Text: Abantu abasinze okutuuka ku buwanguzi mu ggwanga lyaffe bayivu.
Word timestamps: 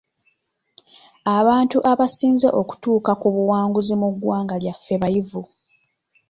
Abantu 1.37 1.77
abasinze 1.91 2.47
okutuuka 2.61 3.11
ku 3.21 3.27
buwanguzi 3.35 3.93
mu 4.01 4.07
ggwanga 4.13 4.55
lyaffe 4.63 4.95
bayivu. 5.01 5.43